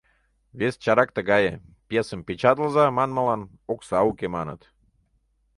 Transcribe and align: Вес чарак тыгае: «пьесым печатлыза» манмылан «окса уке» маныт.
Вес 0.59 0.73
чарак 0.83 1.09
тыгае: 1.17 1.53
«пьесым 1.87 2.21
печатлыза» 2.27 2.85
манмылан 2.97 3.41
«окса 3.73 3.99
уке» 4.09 4.27
маныт. 4.35 4.61